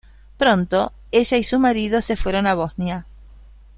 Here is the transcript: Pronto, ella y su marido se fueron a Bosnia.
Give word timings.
Pronto, 0.39 0.93
ella 1.11 1.37
y 1.37 1.43
su 1.43 1.59
marido 1.59 2.01
se 2.01 2.15
fueron 2.17 2.47
a 2.47 2.55
Bosnia. 2.55 3.05